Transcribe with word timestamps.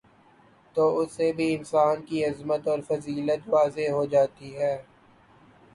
تو 0.75 0.85
اس 0.99 1.11
سے 1.11 1.31
بھی 1.33 1.53
انسان 1.55 2.01
کی 2.05 2.23
عظمت 2.25 2.67
اور 2.67 2.79
فضیلت 2.87 3.47
واضح 3.47 3.91
ہو 3.91 4.05
جاتی 4.05 4.55
ہے 4.55 4.75